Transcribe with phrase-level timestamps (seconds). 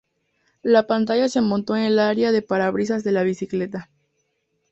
[0.63, 3.91] La pantalla se montó en el área del parabrisas de la bicicleta.